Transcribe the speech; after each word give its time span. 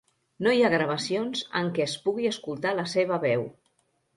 No 0.45 0.53
hi 0.53 0.61
ha 0.67 0.71
gravacions 0.73 1.43
en 1.61 1.69
què 1.75 1.83
es 1.87 1.95
pugui 2.07 2.27
escoltar 2.33 2.73
la 2.81 2.87
seva 2.95 3.21
veu. 3.29 3.47